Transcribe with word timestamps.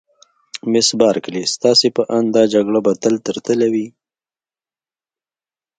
مس 0.71 0.87
بارکلي: 0.99 1.43
ستاسي 1.55 1.89
په 1.97 2.03
اند 2.17 2.27
دا 2.35 2.43
جګړه 2.53 2.79
به 2.85 2.91
تل 3.01 3.15
تر 3.25 3.35
تله 3.45 3.67
وي؟ 3.73 3.87